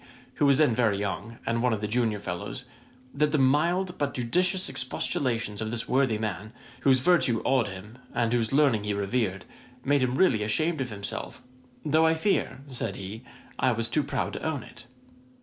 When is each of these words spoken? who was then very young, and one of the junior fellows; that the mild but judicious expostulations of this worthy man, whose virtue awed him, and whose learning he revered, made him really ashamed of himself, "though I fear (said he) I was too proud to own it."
who 0.41 0.47
was 0.47 0.57
then 0.57 0.73
very 0.73 0.97
young, 0.97 1.37
and 1.45 1.61
one 1.61 1.73
of 1.73 1.79
the 1.79 1.87
junior 1.87 2.19
fellows; 2.19 2.63
that 3.13 3.31
the 3.31 3.37
mild 3.37 3.99
but 3.99 4.15
judicious 4.15 4.67
expostulations 4.67 5.61
of 5.61 5.69
this 5.69 5.87
worthy 5.87 6.17
man, 6.17 6.53
whose 6.79 7.01
virtue 7.01 7.39
awed 7.45 7.67
him, 7.67 7.99
and 8.11 8.33
whose 8.33 8.51
learning 8.51 8.83
he 8.83 8.95
revered, 8.95 9.45
made 9.85 10.01
him 10.01 10.15
really 10.15 10.41
ashamed 10.41 10.81
of 10.81 10.89
himself, 10.89 11.43
"though 11.85 12.07
I 12.07 12.15
fear 12.15 12.61
(said 12.71 12.95
he) 12.95 13.21
I 13.59 13.73
was 13.73 13.89
too 13.91 14.01
proud 14.01 14.33
to 14.33 14.43
own 14.43 14.63
it." 14.63 14.85